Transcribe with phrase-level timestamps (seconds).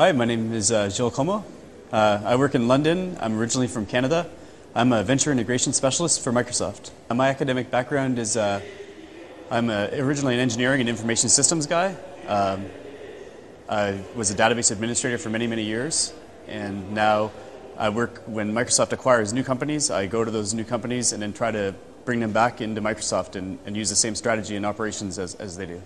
[0.00, 1.44] Hi, my name is uh, Gilles Comeau.
[1.92, 3.18] Uh, I work in London.
[3.20, 4.30] I'm originally from Canada.
[4.74, 6.90] I'm a venture integration specialist for Microsoft.
[7.10, 8.62] Uh, my academic background is uh,
[9.50, 11.94] I'm a, originally an engineering and information systems guy.
[12.28, 12.64] Um,
[13.68, 16.14] I was a database administrator for many, many years,
[16.48, 17.30] and now
[17.76, 19.90] I work when Microsoft acquires new companies.
[19.90, 21.74] I go to those new companies and then try to
[22.06, 25.58] bring them back into Microsoft and, and use the same strategy and operations as, as
[25.58, 25.82] they do.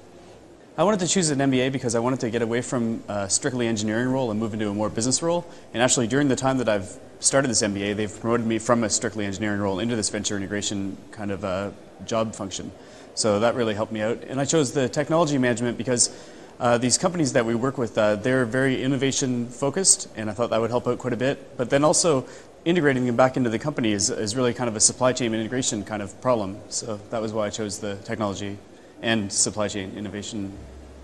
[0.77, 3.69] I wanted to choose an MBA because I wanted to get away from a strictly
[3.69, 5.46] engineering role and move into a more business role.
[5.73, 8.91] And actually, during the time that I've started this MBA, they've promoted me from a
[8.91, 11.70] strictly engineering role into this venture integration kind of uh,
[12.06, 12.73] job function.
[13.15, 14.24] So that really helped me out.
[14.24, 16.10] And I chose the technology management because
[16.59, 20.51] uh, these companies that we work with, uh, they're very innovation focused, and I thought
[20.51, 21.56] that would help out quite a bit.
[21.56, 22.27] But then also,
[22.65, 25.84] integrating them back into the company is, is really kind of a supply chain integration
[25.84, 26.59] kind of problem.
[26.68, 28.59] So that was why I chose the technology
[29.02, 30.52] and supply chain innovation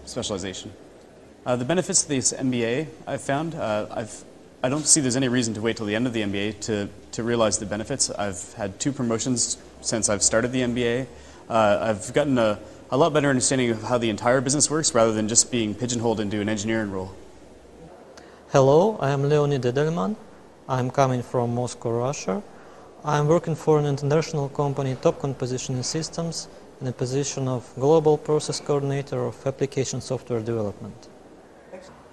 [0.05, 0.73] specialization.
[1.47, 4.25] Uh, the benefits of this MBA I've found, uh, I've,
[4.63, 6.89] I don't see there's any reason to wait till the end of the MBA to,
[7.13, 8.11] to realize the benefits.
[8.11, 11.07] I've had two promotions since I've started the MBA.
[11.49, 12.59] Uh, I've gotten a,
[12.91, 16.21] a lot better understanding of how the entire business works rather than just being pigeonholed
[16.21, 17.13] into an engineering role.
[18.53, 20.17] Hello, I am Leonid Edelman.
[20.69, 22.43] I'm coming from Moscow, Russia.
[23.05, 26.49] I'm working for an international company, Topcon Positioning Systems,
[26.81, 31.09] in a position of Global Process Coordinator of Application Software Development.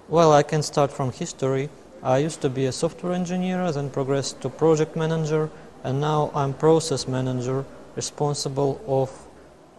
[0.08, 1.70] Well, I can start from history.
[2.02, 5.50] I used to be a software engineer, then progressed to project manager,
[5.84, 7.64] and now I'm process manager
[7.96, 9.10] responsible of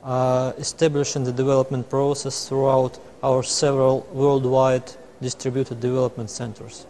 [0.04, 6.86] uh, establishing the development process throughout our several worldwide distributed development centers.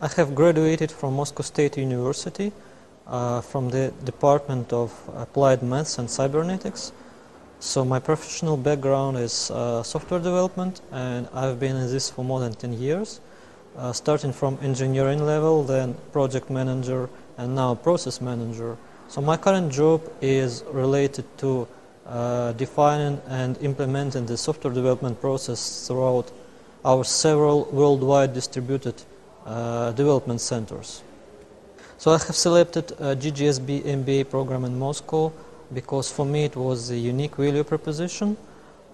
[0.00, 2.52] I have graduated from Moscow State University
[3.06, 6.92] uh, from the Department of Applied Maths and Cybernetics
[7.60, 12.40] so my professional background is uh, software development and I've been in this for more
[12.40, 13.20] than 10 years,
[13.76, 18.78] uh, starting from engineering level, then project manager and now process manager.
[19.08, 21.68] So my current job is related to
[22.06, 26.32] uh, defining and implementing the software development process throughout
[26.82, 28.94] our several worldwide distributed
[29.44, 31.02] uh, development centers.
[31.98, 35.30] So I have selected a GGSB MBA program in Moscow
[35.72, 38.36] because for me it was a unique value proposition.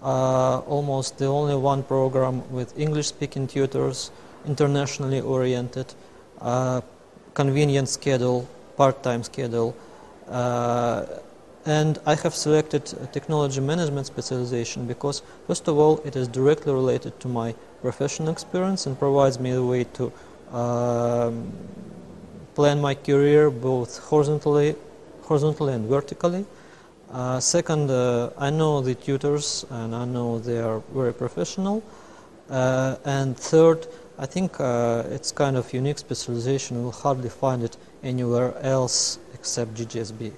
[0.01, 4.11] Uh, almost the only one program with English-speaking tutors,
[4.45, 5.93] internationally oriented,
[6.41, 6.81] uh,
[7.33, 9.75] convenient schedule, part-time schedule,
[10.29, 11.05] uh,
[11.67, 17.19] and I have selected technology management specialization because, first of all, it is directly related
[17.19, 20.11] to my professional experience and provides me a way to
[20.55, 21.51] um,
[22.55, 24.75] plan my career both horizontally,
[25.23, 26.45] horizontally and vertically.
[27.11, 31.81] Uh, second, uh, I know the tutors and I know they are very professional.
[32.49, 33.87] Uh, and third,
[34.19, 36.81] I think uh, it's kind of unique specialization.
[36.81, 40.33] You'll hardly find it anywhere else except GGSB.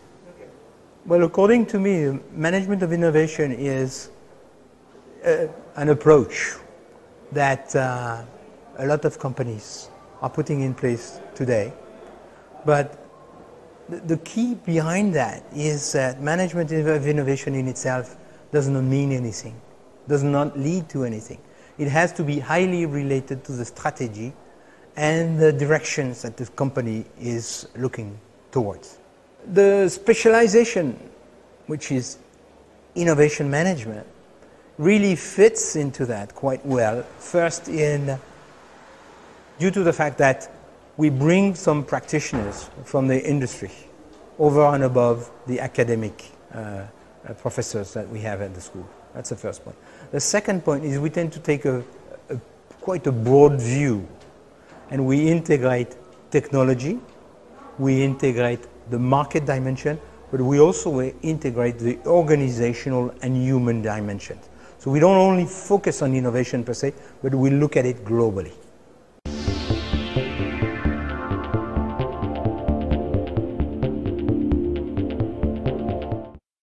[1.07, 4.11] Well, according to me, management of innovation is
[5.25, 6.55] uh, an approach
[7.31, 8.21] that uh,
[8.77, 9.89] a lot of companies
[10.21, 11.73] are putting in place today.
[12.63, 13.08] But
[13.89, 18.15] the key behind that is that management of innovation in itself
[18.51, 19.59] does not mean anything,
[20.07, 21.39] does not lead to anything.
[21.77, 24.33] It has to be highly related to the strategy
[24.95, 28.19] and the directions that the company is looking
[28.51, 28.97] towards.
[29.53, 30.99] The specialization,
[31.67, 32.17] which is
[32.95, 34.05] innovation management,
[34.77, 37.03] really fits into that quite well.
[37.19, 38.19] First, in
[39.57, 40.51] due to the fact that
[40.99, 43.71] we bring some practitioners from the industry
[44.37, 46.83] over and above the academic uh,
[47.37, 48.85] professors that we have at the school.
[49.13, 49.77] That's the first point.
[50.11, 51.85] The second point is we tend to take a,
[52.29, 52.37] a
[52.81, 54.05] quite a broad view
[54.89, 55.95] and we integrate
[56.31, 56.99] technology,
[57.77, 59.97] we integrate the market dimension,
[60.31, 64.49] but we also integrate the organizational and human dimensions.
[64.79, 66.93] So we don't only focus on innovation per se,
[67.23, 68.51] but we look at it globally.